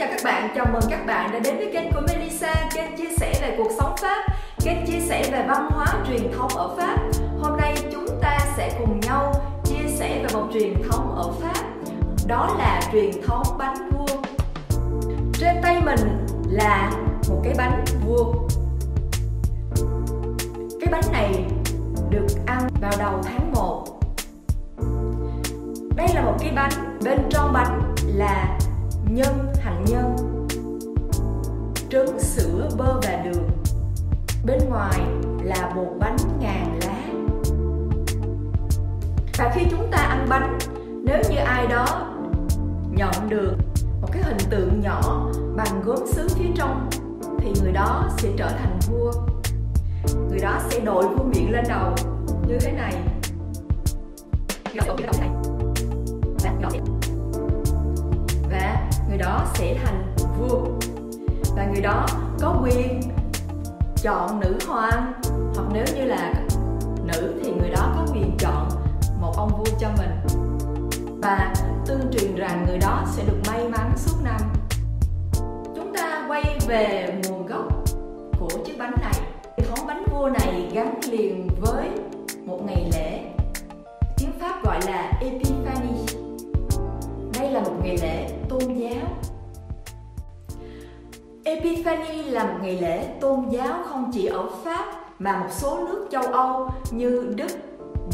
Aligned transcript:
chào 0.00 0.08
các 0.08 0.20
bạn, 0.24 0.48
chào 0.56 0.66
mừng 0.72 0.82
các 0.90 1.06
bạn 1.06 1.32
đã 1.32 1.38
đến 1.38 1.56
với 1.56 1.70
kênh 1.72 1.92
của 1.92 2.00
Melissa, 2.08 2.54
kênh 2.74 2.96
chia 2.96 3.16
sẻ 3.18 3.34
về 3.40 3.54
cuộc 3.58 3.70
sống 3.78 3.94
Pháp, 4.00 4.26
kênh 4.64 4.86
chia 4.86 5.00
sẻ 5.00 5.30
về 5.32 5.44
văn 5.48 5.70
hóa 5.70 5.86
truyền 6.08 6.32
thống 6.36 6.48
ở 6.56 6.76
Pháp. 6.76 6.96
Hôm 7.40 7.56
nay 7.56 7.74
chúng 7.92 8.06
ta 8.20 8.38
sẽ 8.56 8.76
cùng 8.78 9.00
nhau 9.00 9.34
chia 9.64 9.88
sẻ 9.88 10.22
về 10.22 10.28
một 10.34 10.46
truyền 10.52 10.74
thống 10.90 11.16
ở 11.16 11.32
Pháp, 11.40 11.64
đó 12.26 12.56
là 12.58 12.80
truyền 12.92 13.10
thống 13.26 13.42
bánh 13.58 13.90
vuông. 13.90 14.22
Trên 15.32 15.56
tay 15.62 15.80
mình 15.84 16.26
là 16.50 16.90
một 17.28 17.40
cái 17.44 17.54
bánh 17.58 17.84
vuông. 18.06 18.48
Cái 20.80 20.92
bánh 20.92 21.12
này 21.12 21.44
được 22.10 22.26
ăn 22.46 22.68
vào 22.80 22.92
đầu 22.98 23.22
tháng 23.22 23.52
1 23.52 23.86
đây 25.96 26.08
là 26.14 26.20
một 26.20 26.34
cái 26.40 26.52
bánh 26.56 26.98
bên 27.04 27.18
trong 27.30 27.52
bánh 27.52 27.94
là 28.06 28.58
nhân 29.10 29.49
hạnh 29.60 29.84
nhân. 29.84 30.16
Trứng 31.90 32.20
sữa 32.20 32.68
bơ 32.78 33.00
và 33.02 33.22
đường. 33.24 33.48
Bên 34.46 34.58
ngoài 34.68 35.00
là 35.44 35.72
bột 35.76 35.88
bánh 35.98 36.16
ngàn 36.40 36.78
lá. 36.86 36.96
Và 39.38 39.52
khi 39.54 39.66
chúng 39.70 39.90
ta 39.90 39.98
ăn 39.98 40.26
bánh, 40.28 40.58
nếu 41.04 41.22
như 41.30 41.36
ai 41.36 41.66
đó 41.66 41.86
nhận 42.90 43.28
được 43.28 43.54
một 44.00 44.08
cái 44.12 44.22
hình 44.22 44.50
tượng 44.50 44.80
nhỏ 44.80 45.30
bằng 45.56 45.82
gốm 45.84 45.98
sứ 46.06 46.28
phía 46.28 46.50
trong, 46.54 46.90
thì 47.38 47.52
người 47.62 47.72
đó 47.72 48.08
sẽ 48.18 48.28
trở 48.36 48.48
thành 48.48 48.78
vua. 48.88 49.12
Người 50.28 50.38
đó 50.38 50.58
sẽ 50.70 50.80
đội 50.80 51.08
vua 51.08 51.24
miệng 51.24 51.50
lên 51.50 51.64
đầu 51.68 51.94
như 52.48 52.58
thế 52.60 52.72
này. 52.72 52.94
Và 56.44 56.52
người 56.60 56.80
đó 59.20 59.46
sẽ 59.54 59.76
thành 59.84 60.14
vua. 60.38 60.58
Và 61.56 61.66
người 61.66 61.82
đó 61.82 62.06
có 62.40 62.60
quyền 62.62 63.00
chọn 64.02 64.40
nữ 64.40 64.58
hoàng, 64.68 65.12
hoặc 65.54 65.64
nếu 65.72 65.84
như 65.96 66.04
là 66.04 66.34
nữ 67.04 67.34
thì 67.44 67.52
người 67.52 67.70
đó 67.70 67.92
có 67.96 68.12
quyền 68.14 68.36
chọn 68.38 68.68
một 69.20 69.32
ông 69.36 69.50
vua 69.58 69.78
cho 69.80 69.88
mình. 69.98 70.40
Và 71.22 71.54
tương 71.86 72.10
truyền 72.12 72.34
rằng 72.36 72.64
người 72.68 72.78
đó 72.78 73.04
sẽ 73.16 73.24
được 73.24 73.38
may 73.46 73.68
mắn 73.68 73.92
suốt 73.96 74.16
năm. 74.24 74.40
Chúng 75.76 75.94
ta 75.96 76.24
quay 76.28 76.58
về 76.68 77.14
nguồn 77.28 77.46
gốc 77.46 77.64
của 78.40 78.50
chiếc 78.66 78.78
bánh 78.78 78.94
này. 79.00 79.14
Thống 79.68 79.86
bánh 79.86 80.04
vua 80.12 80.28
này 80.28 80.70
gắn 80.72 81.00
liền 81.10 81.48
với 81.60 81.88
một 82.44 82.58
ngày 82.66 82.90
lễ. 82.92 83.20
Tiếng 84.16 84.32
pháp 84.40 84.64
gọi 84.64 84.80
là 84.86 85.12
epiphany 85.20 85.98
đây 87.38 87.50
là 87.50 87.60
một 87.60 87.74
ngày 87.82 87.98
lễ 88.02 88.39
tôn 88.60 88.74
giáo. 88.74 89.06
Epiphany 91.44 92.22
là 92.22 92.44
một 92.44 92.58
ngày 92.62 92.78
lễ 92.80 93.06
tôn 93.20 93.48
giáo 93.50 93.82
không 93.84 94.10
chỉ 94.12 94.26
ở 94.26 94.48
Pháp 94.64 94.84
mà 95.18 95.38
một 95.38 95.48
số 95.50 95.78
nước 95.86 96.08
châu 96.10 96.22
Âu 96.22 96.68
như 96.90 97.32
Đức, 97.36 97.50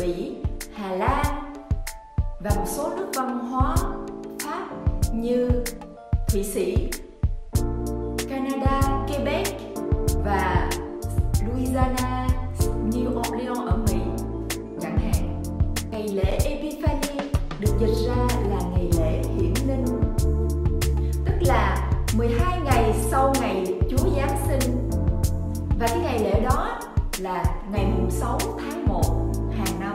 Bỉ, 0.01 0.37
Hà 0.75 0.93
Lan 0.97 1.53
và 2.41 2.51
một 2.57 2.67
số 2.67 2.91
nước 2.97 3.09
văn 3.15 3.39
hóa 3.39 3.77
Pháp 4.41 4.67
như 5.15 5.51
Thụy 6.29 6.45
Sĩ, 6.45 6.91
là 27.21 27.45
ngày 27.73 27.93
6 28.11 28.39
tháng 28.59 28.87
1 28.89 29.03
hàng 29.57 29.81
năm. 29.81 29.95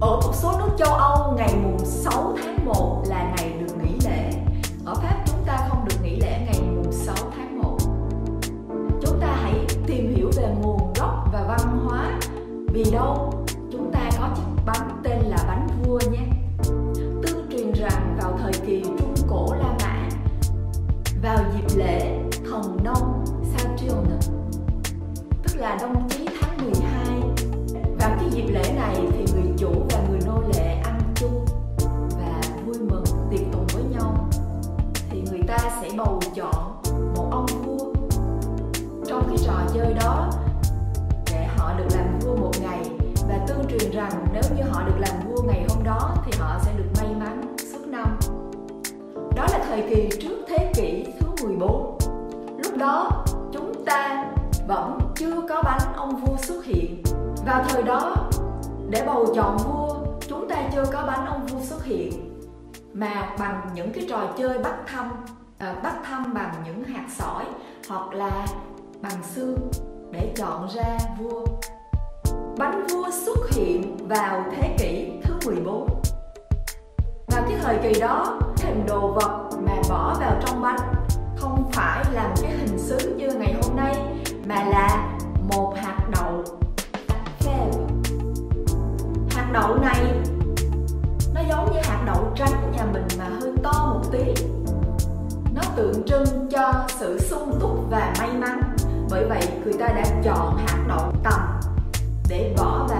Ở 0.00 0.20
một 0.20 0.32
số 0.34 0.52
nước 0.58 0.70
châu 0.78 0.94
Âu, 0.94 1.34
ngày 1.36 1.54
6 1.84 2.36
tháng 2.42 2.64
1 2.64 3.02
là 3.08 3.34
ngày 3.36 3.52
được 3.60 3.76
nghỉ 3.82 3.94
lễ. 4.04 4.30
Ở 4.84 4.94
Pháp, 4.94 5.24
chúng 5.26 5.44
ta 5.46 5.66
không 5.68 5.84
được 5.84 5.96
nghỉ 6.02 6.16
lễ 6.20 6.46
ngày 6.46 6.60
6 6.92 7.14
tháng 7.36 7.62
1 7.62 7.78
chúng 9.02 9.20
ta 9.20 9.38
hãy 9.42 9.54
tìm 9.86 10.14
hiểu 10.16 10.30
về 10.36 10.48
nguồn 10.62 10.92
gốc 11.00 11.28
và 11.32 11.44
văn 11.48 11.78
hóa. 11.84 12.18
Vì 12.72 12.84
đâu? 12.92 13.44
Chúng 13.72 13.92
ta 13.92 14.10
có 14.20 14.28
chiếc 14.36 14.62
bánh 14.66 15.00
tên 15.04 15.18
là 15.18 15.36
bánh 15.48 15.68
vua 15.82 16.00
nhé. 16.12 16.26
Tương 17.22 17.46
truyền 17.50 17.72
rằng 17.72 18.16
vào 18.22 18.38
thời 18.42 18.52
kỳ 18.66 18.82
trung 18.82 19.14
cổ 19.28 19.54
La 19.54 19.76
Mã, 19.82 20.08
vào 21.22 21.38
dịp 21.54 21.78
lễ 21.78 22.11
thời 49.72 49.82
kỳ 49.90 50.08
trước 50.20 50.44
thế 50.48 50.72
kỷ 50.74 51.04
thứ 51.20 51.26
14. 51.42 51.98
Lúc 52.64 52.76
đó 52.76 53.24
chúng 53.52 53.84
ta 53.84 54.24
vẫn 54.68 54.98
chưa 55.16 55.42
có 55.48 55.62
bánh 55.62 55.92
ông 55.96 56.16
vua 56.16 56.36
xuất 56.36 56.64
hiện. 56.64 57.02
Vào 57.46 57.64
thời 57.68 57.82
đó 57.82 58.30
để 58.90 59.02
bầu 59.06 59.26
chọn 59.34 59.56
vua 59.56 59.96
chúng 60.28 60.48
ta 60.48 60.56
chưa 60.74 60.84
có 60.92 61.04
bánh 61.06 61.26
ông 61.26 61.46
vua 61.46 61.60
xuất 61.60 61.84
hiện 61.84 62.12
mà 62.92 63.36
bằng 63.38 63.68
những 63.74 63.92
cái 63.92 64.06
trò 64.08 64.20
chơi 64.38 64.58
bắt 64.58 64.74
thăm 64.86 65.10
à, 65.58 65.74
bắt 65.82 65.94
thăm 66.04 66.34
bằng 66.34 66.54
những 66.64 66.84
hạt 66.84 67.06
sỏi 67.18 67.44
hoặc 67.88 68.12
là 68.12 68.46
bằng 69.02 69.22
xương 69.34 69.70
để 70.10 70.32
chọn 70.36 70.68
ra 70.74 70.98
vua 71.18 71.44
bánh 72.58 72.86
vua 72.86 73.10
xuất 73.10 73.50
hiện 73.50 73.96
vào 74.08 74.44
thế 74.56 74.76
kỷ 74.78 75.12
thứ 75.22 75.34
14 75.46 75.88
Vào 77.26 77.42
cái 77.48 77.58
thời 77.62 77.78
kỳ 77.82 78.00
đó, 78.00 78.38
hình 78.62 78.86
đồ 78.86 79.12
vật 79.12 79.51
mà 79.66 79.72
bỏ 79.88 80.16
vào 80.20 80.40
trong 80.46 80.62
bánh. 80.62 80.94
Không 81.36 81.70
phải 81.72 82.04
là 82.12 82.28
một 82.28 82.34
cái 82.42 82.50
hình 82.50 82.78
sứ 82.78 83.14
như 83.16 83.28
ngày 83.28 83.54
hôm 83.62 83.76
nay, 83.76 83.94
mà 84.46 84.64
là 84.64 85.18
một 85.54 85.74
hạt 85.76 85.98
đậu. 86.10 86.44
Hạt 89.30 89.50
đậu 89.52 89.76
này, 89.76 90.04
nó 91.34 91.40
giống 91.48 91.72
như 91.72 91.80
hạt 91.82 92.02
đậu 92.06 92.32
trắng 92.36 92.72
nhà 92.76 92.84
mình 92.92 93.06
mà 93.18 93.24
hơi 93.40 93.52
to 93.62 93.72
một 93.72 94.02
tí. 94.12 94.44
Nó 95.54 95.62
tượng 95.76 96.02
trưng 96.06 96.48
cho 96.50 96.72
sự 96.88 97.18
sung 97.18 97.58
túc 97.60 97.90
và 97.90 98.14
may 98.18 98.30
mắn. 98.32 98.60
Bởi 99.10 99.24
vậy, 99.28 99.48
người 99.64 99.72
ta 99.72 99.86
đã 99.86 100.04
chọn 100.22 100.56
hạt 100.56 100.78
đậu 100.88 101.12
tầm 101.22 101.40
để 102.28 102.54
bỏ 102.56 102.86
vào 102.88 102.91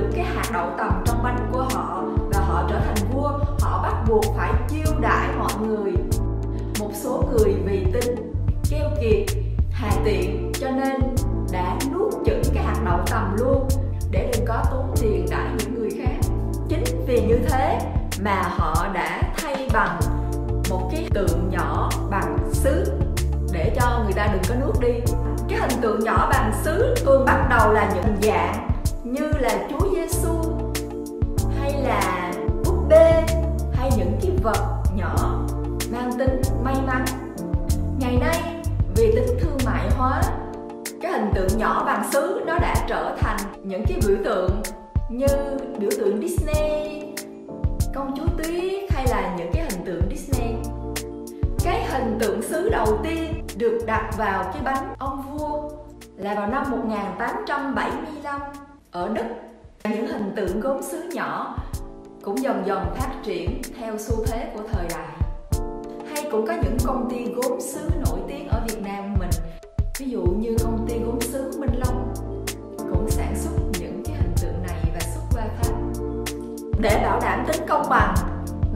được 0.00 0.10
cái 0.14 0.24
hạt 0.24 0.44
đậu 0.52 0.66
tầm 0.78 1.02
trong 1.06 1.22
bánh 1.22 1.50
của 1.52 1.68
họ 1.74 2.02
và 2.32 2.40
họ 2.40 2.64
trở 2.70 2.80
thành 2.80 3.08
vua, 3.12 3.30
họ 3.60 3.82
bắt 3.82 4.04
buộc 4.08 4.24
phải 4.36 4.52
chiêu 4.68 4.94
đãi 5.00 5.28
mọi 5.38 5.52
người. 5.66 5.92
Một 6.78 6.90
số 6.94 7.24
người 7.30 7.54
vì 7.64 7.86
tin, 7.92 8.14
keo 8.70 8.90
kiệt, 9.00 9.36
hà 9.72 9.90
tiện 10.04 10.52
cho 10.60 10.70
nên 10.70 11.00
đã 11.52 11.76
nuốt 11.92 12.12
chửng 12.26 12.42
cái 12.54 12.64
hạt 12.64 12.76
đậu 12.84 12.98
tầm 13.10 13.36
luôn 13.38 13.68
để 14.10 14.30
đừng 14.32 14.46
có 14.46 14.64
tốn 14.70 14.94
tiền 15.00 15.26
đãi 15.30 15.48
những 15.58 15.74
người 15.74 15.90
khác. 15.98 16.16
Chính 16.68 16.84
vì 17.06 17.26
như 17.26 17.38
thế 17.48 17.78
mà 18.22 18.42
họ 18.42 18.86
đã 18.94 19.22
thay 19.36 19.68
bằng 19.72 20.00
một 20.70 20.88
cái 20.92 21.08
tượng 21.14 21.50
nhỏ 21.50 21.90
bằng 22.10 22.38
sứ 22.52 22.92
để 23.52 23.76
cho 23.80 24.00
người 24.04 24.12
ta 24.12 24.28
đừng 24.32 24.42
có 24.48 24.66
nuốt 24.66 24.80
đi. 24.80 24.92
Cái 25.48 25.58
hình 25.58 25.80
tượng 25.80 26.04
nhỏ 26.04 26.28
bằng 26.32 26.52
sứ 26.62 26.94
thường 27.04 27.24
bắt 27.24 27.46
đầu 27.50 27.72
là 27.72 27.90
những 27.94 28.16
dạng 28.22 28.69
như 29.10 29.28
là 29.40 29.68
Chúa 29.70 29.94
Giêsu 29.94 30.34
hay 31.58 31.72
là 31.82 32.32
búp 32.64 32.84
bê, 32.88 33.26
hay 33.72 33.90
những 33.96 34.18
cái 34.22 34.30
vật 34.42 34.82
nhỏ 34.96 35.46
mang 35.92 36.10
tính 36.18 36.40
may 36.64 36.74
mắn. 36.86 37.04
Ngày 37.98 38.16
nay, 38.20 38.62
vì 38.96 39.12
tính 39.12 39.38
thương 39.40 39.58
mại 39.64 39.90
hóa, 39.90 40.22
cái 41.02 41.12
hình 41.12 41.30
tượng 41.34 41.58
nhỏ 41.58 41.84
bằng 41.86 42.10
sứ 42.12 42.42
nó 42.46 42.58
đã 42.58 42.74
trở 42.88 43.16
thành 43.20 43.36
những 43.62 43.84
cái 43.88 44.00
biểu 44.06 44.16
tượng 44.24 44.62
như 45.10 45.26
biểu 45.78 45.90
tượng 45.98 46.20
Disney, 46.20 47.02
công 47.94 48.16
chúa 48.16 48.26
tuyết, 48.38 48.92
hay 48.92 49.06
là 49.08 49.34
những 49.38 49.50
cái 49.52 49.62
hình 49.70 49.84
tượng 49.84 50.02
Disney. 50.10 50.54
Cái 51.64 51.84
hình 51.84 52.18
tượng 52.20 52.42
sứ 52.42 52.68
đầu 52.68 52.98
tiên 53.02 53.46
được 53.56 53.78
đặt 53.86 54.10
vào 54.18 54.44
cái 54.44 54.62
bánh 54.64 54.94
ông 54.98 55.22
vua 55.22 55.70
là 56.16 56.34
vào 56.34 56.46
năm 56.46 56.70
1875 56.70 58.40
ở 58.92 59.08
Đức, 59.08 59.22
những 59.84 60.06
hình 60.06 60.32
tượng 60.36 60.60
gốm 60.60 60.82
sứ 60.82 61.02
nhỏ 61.12 61.56
cũng 62.22 62.42
dần 62.42 62.62
dần 62.66 62.84
phát 62.96 63.12
triển 63.24 63.62
theo 63.78 63.98
xu 63.98 64.24
thế 64.26 64.52
của 64.54 64.62
thời 64.72 64.86
đại. 64.90 65.16
Hay 66.10 66.28
cũng 66.32 66.46
có 66.46 66.54
những 66.62 66.76
công 66.84 67.10
ty 67.10 67.24
gốm 67.24 67.60
sứ 67.60 67.80
nổi 68.06 68.18
tiếng 68.28 68.48
ở 68.48 68.60
Việt 68.68 68.82
Nam 68.82 69.14
mình. 69.20 69.30
Ví 69.98 70.10
dụ 70.10 70.22
như 70.22 70.56
công 70.64 70.86
ty 70.88 70.98
gốm 70.98 71.20
sứ 71.20 71.50
Minh 71.58 71.80
Long 71.84 72.14
cũng 72.78 73.10
sản 73.10 73.34
xuất 73.36 73.52
những 73.80 74.02
cái 74.06 74.16
hình 74.16 74.32
tượng 74.42 74.62
này 74.66 74.80
và 74.94 75.00
xuất 75.00 75.22
qua 75.32 75.44
Pháp. 75.58 75.74
Để 76.80 77.00
bảo 77.02 77.20
đảm 77.20 77.44
tính 77.52 77.62
công 77.68 77.86
bằng, 77.90 78.14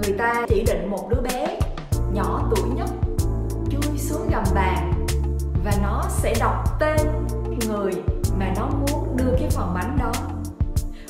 người 0.03 0.19
ta 0.19 0.47
chỉ 0.49 0.65
định 0.67 0.91
một 0.91 1.09
đứa 1.11 1.21
phần 9.55 9.75
bánh 9.75 9.99
đó. 10.01 10.13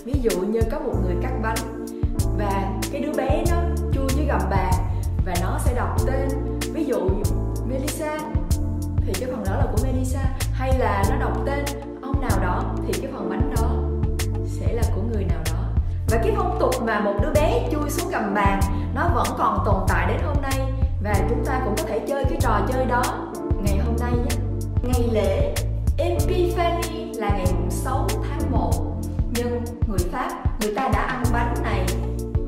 Ví 0.05 0.15
dụ 0.23 0.41
như 0.41 0.61
có 0.71 0.79
một 0.79 0.95
người 1.05 1.15
cắt 1.23 1.33
bánh 1.43 1.87
và 2.39 2.73
cái 2.93 3.01
đứa 3.01 3.13
bé 3.13 3.45
nó 3.51 3.57
chui 3.93 4.07
dưới 4.17 4.27
gầm 4.27 4.41
bàn 4.51 4.73
và 5.27 5.35
nó 5.43 5.59
sẽ 5.65 5.75
đọc 5.75 5.97
tên, 6.07 6.29
ví 6.73 6.85
dụ 6.85 6.99
Melissa, 7.69 8.19
thì 9.07 9.13
cái 9.21 9.31
phần 9.31 9.45
đó 9.45 9.53
là 9.57 9.67
của 9.73 9.83
Melissa. 9.83 10.21
Hay 10.53 10.79
là 10.79 11.05
nó 11.11 11.17
đọc 11.17 11.39
tên 11.47 11.65
ông 12.03 12.21
nào 12.21 12.39
đó 12.43 12.75
thì 12.87 12.93
cái 13.03 13.13
phần 13.13 13.31
bánh 13.31 13.55
đó 13.57 13.71
sẽ 14.47 14.73
là 14.73 14.83
của 14.95 15.03
người 15.13 15.25
nào 15.25 15.39
đó. 15.53 15.59
Và 16.11 16.19
cái 16.23 16.33
phong 16.37 16.57
tục 16.61 16.75
mà 16.83 17.01
một 17.01 17.15
đứa 17.23 17.31
bé 17.35 17.69
chui 17.73 17.91
xuống 17.91 18.11
gầm 18.11 18.35
bàn, 18.35 18.61
nó 18.95 19.09
vẫn 19.15 19.27
còn 19.39 19.63
tồn 19.67 19.85
tại 19.89 20.07
đến 20.09 20.23
hôm 20.27 20.43
nay. 20.43 20.73
Và 21.03 21.15
chúng 21.29 21.45
ta 21.45 21.61
cũng 21.65 21.75
có 21.77 21.83
thể 21.87 22.01
chơi 22.09 22.25
cái 22.25 22.39
trò 22.41 22.61
chơi 22.73 22.87
đó 22.87 23.03
ngày 23.63 23.79
hôm 23.79 23.97
nay 24.01 24.13
nhé. 24.13 24.37
Ngày 24.83 25.09
lễ 25.13 25.55
Epiphany 25.99 27.15
là 27.15 27.29
ngày 27.29 27.47
6 27.85 28.07
tháng 28.29 28.51
1 28.51 28.71
nhưng 29.35 29.65
người 29.89 29.99
Pháp, 30.13 30.31
người 30.61 30.75
ta 30.75 30.89
đã 30.89 31.01
ăn 31.01 31.23
bánh 31.33 31.55
này 31.63 31.87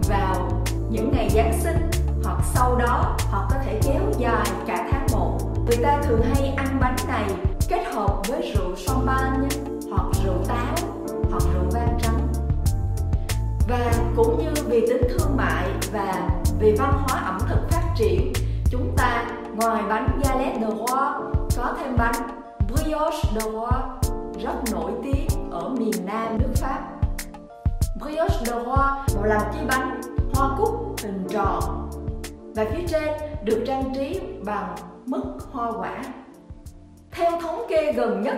vào 0.09 0.62
những 0.91 1.12
ngày 1.12 1.31
Giáng 1.31 1.53
sinh. 1.62 1.91
Hoặc 2.25 2.38
sau 2.55 2.77
đó 2.77 3.17
hoặc 3.31 3.49
có 3.50 3.56
thể 3.65 3.81
kéo 3.83 4.03
dài 4.19 4.47
cả 4.67 4.88
tháng 4.91 5.06
1 5.12 5.38
người 5.67 5.77
ta 5.83 6.03
thường 6.03 6.23
hay 6.23 6.55
ăn 6.56 6.81
bánh 6.81 6.97
này 7.09 7.31
kết 7.69 7.85
hợp 7.94 8.21
với 8.29 8.55
rượu 8.55 8.75
champagne 8.87 9.49
hoặc 9.91 10.06
rượu 10.25 10.44
táo, 10.49 10.75
hoặc 11.31 11.43
rượu 11.53 11.65
vang 11.73 11.99
trắng. 12.03 12.29
Và 13.69 13.93
cũng 14.17 14.38
như 14.38 14.62
vì 14.67 14.87
tính 14.87 15.03
thương 15.11 15.37
mại 15.37 15.69
và 15.93 16.31
vì 16.59 16.73
văn 16.79 16.93
hóa 17.06 17.21
ẩm 17.21 17.38
thực 17.49 17.71
phát 17.71 17.94
triển, 17.97 18.33
chúng 18.71 18.93
ta 18.97 19.25
ngoài 19.56 19.83
bánh 19.88 20.21
galette 20.25 20.61
de 20.61 20.67
roi 20.67 21.12
có 21.56 21.75
thêm 21.81 21.97
bánh 21.97 22.29
brioche 22.69 23.19
de 23.35 23.41
roi 23.41 24.06
rất 24.43 24.55
nổi 24.73 24.93
tiếng 25.03 25.50
ở 25.50 25.69
miền 25.69 26.06
Nam 26.06 26.38
nước 26.38 26.53
Pháp. 26.55 26.81
Brioche 28.00 28.44
de 28.47 28.53
roi 28.53 29.29
là 29.29 29.50
chi 29.53 29.59
bánh, 29.69 30.00
hoa 30.35 30.56
cúc 30.59 30.94
hình 31.03 31.27
tròn. 31.29 31.91
Và 32.55 32.65
phía 32.65 32.83
trên 32.88 33.09
được 33.44 33.65
trang 33.67 33.93
trí 33.94 34.21
bằng 34.44 34.75
mứt 35.06 35.23
hoa 35.50 35.73
quả. 35.79 36.03
Theo 37.11 37.41
thống 37.41 37.67
kê 37.69 37.93
gần 37.93 38.23
nhất, 38.23 38.37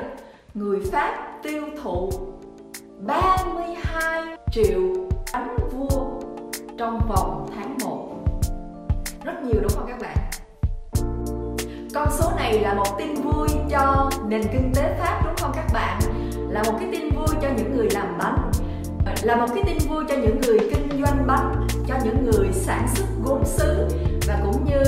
người 0.55 0.81
Pháp 0.93 1.39
tiêu 1.43 1.63
thụ 1.83 2.11
32 3.07 4.37
triệu 4.53 4.81
bánh 5.33 5.57
vua 5.73 6.07
trong 6.79 7.01
vòng 7.09 7.49
tháng 7.55 7.77
1 7.85 8.09
rất 9.25 9.43
nhiều 9.43 9.61
đúng 9.63 9.73
không 9.75 9.87
các 9.89 9.99
bạn? 10.01 10.28
Con 11.99 12.09
số 12.19 12.31
này 12.37 12.61
là 12.61 12.75
một 12.75 12.99
tin 12.99 13.15
vui 13.15 13.49
cho 13.71 14.11
nền 14.29 14.43
kinh 14.53 14.73
tế 14.75 14.95
Pháp, 14.99 15.21
đúng 15.25 15.35
không 15.37 15.53
các 15.55 15.67
bạn? 15.73 16.01
Là 16.49 16.63
một 16.63 16.73
cái 16.81 16.89
tin 16.93 17.11
vui 17.11 17.29
cho 17.43 17.49
những 17.57 17.77
người 17.77 17.89
làm 17.91 18.19
bánh. 18.19 18.51
Là 19.23 19.37
một 19.37 19.47
cái 19.55 19.65
tin 19.67 19.79
vui 19.89 20.05
cho 20.09 20.15
những 20.15 20.41
người 20.41 20.59
kinh 20.59 21.05
doanh 21.05 21.27
bánh, 21.27 21.67
cho 21.87 21.95
những 22.05 22.31
người 22.31 22.49
sản 22.53 22.89
xuất 22.95 23.05
gốm 23.25 23.45
sứ 23.45 23.89
và 24.27 24.41
cũng 24.45 24.65
như 24.65 24.83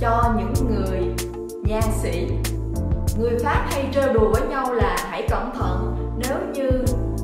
cho 0.00 0.34
những 0.38 0.54
người 0.70 1.14
nha 1.64 1.80
sĩ. 2.02 2.28
Người 3.18 3.38
pháp 3.44 3.66
hay 3.70 3.88
trêu 3.94 4.12
đùa 4.12 4.32
với 4.32 4.42
nhau 4.42 4.72
là 4.72 4.96
hãy 5.10 5.26
cẩn 5.30 5.50
thận, 5.58 5.96
nếu 6.18 6.36
như 6.54 6.70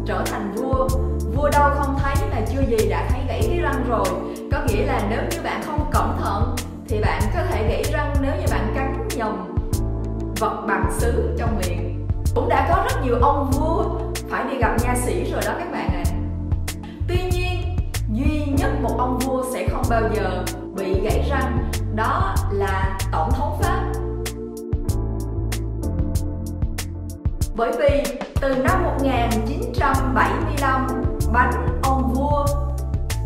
trở 0.06 0.22
thành 0.26 0.54
vua 0.56 0.88
vua 1.36 1.50
đâu 1.50 1.70
không 1.74 1.98
thấy 2.02 2.14
mà 2.30 2.40
chưa 2.52 2.76
gì 2.76 2.88
đã 2.88 3.06
thấy 3.10 3.20
gãy 3.28 3.42
cái 3.48 3.60
răng 3.60 3.84
rồi. 3.88 4.06
Có 4.52 4.58
nghĩa 4.68 4.86
là 4.86 5.02
nếu 5.10 5.22
như 5.30 5.38
bạn 5.44 5.62
không 5.66 5.90
cẩn 5.92 6.16
thận 6.20 6.56
thì 6.88 7.00
bạn 7.00 7.22
có 7.34 7.40
thể 7.50 7.68
gãy 7.68 7.84
răng, 7.92 8.14
nếu 8.22 8.32
như 8.40 8.46
bạn 8.50 8.67
vật 10.38 10.64
bằng 10.66 10.90
sứ 10.98 11.34
trong 11.38 11.58
miệng. 11.58 12.06
Cũng 12.34 12.48
đã 12.48 12.68
có 12.70 12.84
rất 12.88 13.04
nhiều 13.04 13.14
ông 13.20 13.50
vua 13.50 13.84
phải 14.28 14.44
đi 14.50 14.58
gặp 14.58 14.76
nha 14.82 14.94
sĩ 15.06 15.32
rồi 15.32 15.42
đó 15.46 15.52
các 15.58 15.72
bạn 15.72 15.88
ạ. 15.88 16.02
À. 16.04 16.12
tuy 17.08 17.22
nhiên, 17.32 17.76
duy 18.12 18.44
nhất 18.58 18.70
một 18.82 18.94
ông 18.98 19.18
vua 19.18 19.44
sẽ 19.52 19.68
không 19.68 19.82
bao 19.90 20.02
giờ 20.14 20.44
bị 20.76 21.00
gãy 21.00 21.26
răng, 21.30 21.70
đó 21.94 22.34
là 22.52 22.98
tổng 23.12 23.32
thống 23.32 23.58
pháp. 23.62 23.84
Bởi 27.56 27.72
vì 27.78 28.04
từ 28.40 28.54
năm 28.54 28.84
1975 28.84 30.86
bánh 31.32 31.80
ông 31.82 32.14
vua 32.14 32.46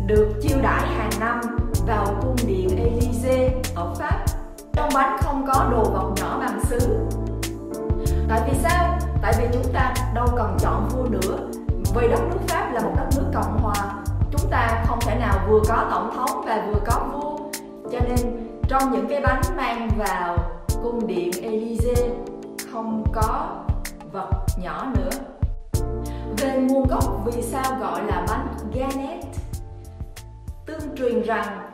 được 0.07 0.33
chiêu 0.41 0.57
đãi 0.61 0.87
hàng 0.87 1.11
năm 1.19 1.41
vào 1.87 2.05
cung 2.21 2.35
điện 2.47 2.77
Élysée 2.77 3.51
ở 3.75 3.93
Pháp. 3.99 4.25
Trong 4.73 4.89
bánh 4.93 5.17
không 5.21 5.45
có 5.47 5.67
đồ 5.71 5.83
vật 5.83 6.11
nhỏ 6.15 6.32
tại 8.33 8.41
vì 8.49 8.57
sao? 8.63 8.97
Tại 9.21 9.33
vì 9.37 9.47
chúng 9.53 9.73
ta 9.73 9.93
đâu 10.13 10.27
cần 10.37 10.57
chọn 10.59 10.89
vua 10.89 11.05
nữa. 11.09 11.37
Vì 11.95 12.07
đất 12.07 12.19
nước 12.29 12.39
pháp 12.47 12.71
là 12.73 12.81
một 12.81 12.91
đất 12.95 13.07
nước 13.17 13.31
cộng 13.33 13.57
hòa. 13.61 14.03
Chúng 14.31 14.51
ta 14.51 14.83
không 14.87 14.99
thể 15.01 15.15
nào 15.15 15.39
vừa 15.49 15.59
có 15.67 15.87
tổng 15.91 16.11
thống 16.15 16.43
và 16.45 16.65
vừa 16.67 16.79
có 16.85 17.05
vua. 17.11 17.37
Cho 17.91 17.99
nên, 17.99 18.47
trong 18.67 18.91
những 18.91 19.07
cái 19.09 19.21
bánh 19.21 19.41
mang 19.57 19.89
vào 19.97 20.37
cung 20.83 21.07
điện 21.07 21.31
Elysee 21.41 22.09
không 22.71 23.03
có 23.13 23.47
vật 24.11 24.29
nhỏ 24.61 24.85
nữa. 24.95 25.09
Về 26.37 26.57
nguồn 26.57 26.87
gốc, 26.87 27.03
vì 27.25 27.41
sao 27.41 27.77
gọi 27.79 28.03
là 28.03 28.25
bánh 28.29 28.47
galette? 28.73 29.27
Tương 30.65 30.95
truyền 30.97 31.21
rằng 31.21 31.69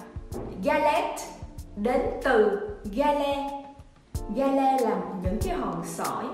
galette 0.63 1.17
đến 1.75 2.01
từ 2.23 2.59
gale. 2.91 3.49
Gale 4.35 4.77
là 4.81 4.95
những 5.23 5.39
cái 5.41 5.55
hòn 5.55 5.81
sỏi 5.85 6.25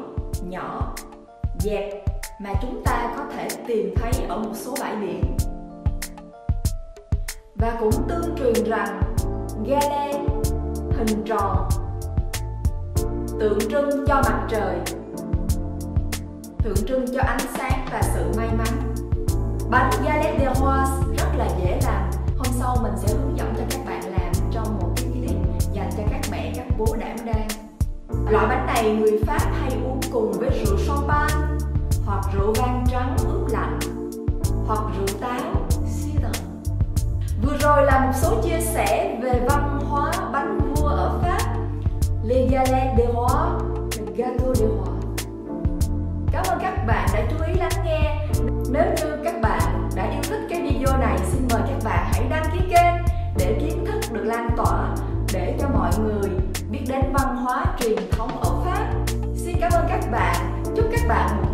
nhỏ, 0.49 0.93
dẹp 1.59 2.05
mà 2.39 2.49
chúng 2.61 2.83
ta 2.85 3.13
có 3.17 3.23
thể 3.35 3.47
tìm 3.67 3.93
thấy 3.95 4.11
ở 4.29 4.37
một 4.37 4.53
số 4.53 4.73
bãi 4.81 4.95
biển. 4.95 5.37
Và 7.55 7.77
cũng 7.79 8.07
tương 8.09 8.35
truyền 8.37 8.69
rằng 8.69 9.01
gale 9.65 10.13
hình 10.97 11.23
tròn, 11.25 11.69
tượng 13.39 13.59
trưng 13.59 14.05
cho 14.07 14.15
mặt 14.15 14.47
trời, 14.49 14.79
tượng 16.63 16.85
trưng 16.87 17.05
cho 17.15 17.21
ánh 17.21 17.47
sáng 17.57 17.85
và 17.91 18.01
sự 18.01 18.31
may 18.37 18.49
mắn. 18.57 18.93
Bánh 19.69 19.91
galette 20.05 20.39
de 20.39 20.53
rose 20.53 21.17
rất 21.17 21.37
là 21.37 21.47
dễ 21.59 21.79
làm. 21.85 22.11
Hôm 22.37 22.47
sau 22.59 22.77
mình 22.83 22.93
sẽ 22.97 23.13
hướng 23.13 23.37
dẫn 23.37 23.53
cho 23.57 23.63
các 23.69 23.81
bạn 23.85 24.01
làm 24.11 24.31
trong 24.51 24.79
một 24.81 24.89
cái 24.95 25.05
clip 25.05 25.37
dành 25.73 25.89
cho 25.97 26.03
các 26.11 26.21
mẹ, 26.31 26.53
các 26.55 26.65
bố 26.77 26.85
đảm 26.99 27.15
đang. 27.25 27.47
Loại 28.29 28.47
bánh 28.47 28.65
này 28.65 28.95
người 28.95 29.19
pháp 29.25 29.41
hay 29.61 29.64
rượu 32.35 32.53
vang 32.57 32.85
trắng 32.91 33.15
ướp 33.27 33.47
lạnh, 33.51 33.79
hoặc 34.67 34.79
rượu 34.97 35.19
táo 35.21 35.67
cider. 35.85 36.35
vừa 37.41 37.57
rồi 37.57 37.85
là 37.85 37.99
một 37.99 38.11
số 38.15 38.41
chia 38.43 38.59
sẻ 38.59 39.19
về 39.23 39.41
văn 39.49 39.79
hóa 39.89 40.11
bánh 40.33 40.59
vua 40.59 40.87
ở 40.87 41.19
pháp 41.21 41.53
les 42.23 42.51
Galets 42.51 42.97
de 42.97 43.05
roi 43.13 43.49
gâteau 44.15 44.55
de 44.55 44.65
roi 44.65 45.25
cảm 46.31 46.43
ơn 46.49 46.59
các 46.61 46.85
bạn 46.87 47.09
đã 47.13 47.21
chú 47.29 47.45
ý 47.47 47.53
lắng 47.53 47.85
nghe 47.85 48.27
nếu 48.69 48.85
như 48.97 49.17
các 49.23 49.41
bạn 49.41 49.89
đã 49.95 50.11
yêu 50.11 50.21
thích 50.23 50.47
cái 50.49 50.61
video 50.61 50.97
này, 50.97 51.17
xin 51.31 51.47
mời 51.51 51.61
các 51.67 51.83
bạn 51.83 52.05
hãy 52.13 52.23
đăng 52.29 52.43
ký 52.53 52.59
kênh 52.59 52.95
để 53.37 53.57
kiến 53.59 53.85
thức 53.85 54.13
được 54.13 54.23
lan 54.23 54.49
tỏa, 54.57 54.95
để 55.33 55.57
cho 55.59 55.67
mọi 55.69 55.91
người 55.99 56.29
biết 56.69 56.85
đến 56.87 57.01
văn 57.13 57.35
hóa 57.35 57.65
truyền 57.79 57.99
thống 58.11 58.41
ở 58.41 58.51
Pháp. 58.65 58.93
Xin 59.35 59.55
cảm 59.61 59.71
ơn 59.73 59.85
các 59.89 60.11
bạn. 60.11 60.63
Chúc 60.75 60.85
các 60.91 61.01
bạn 61.07 61.44